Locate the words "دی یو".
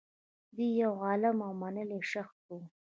0.55-0.91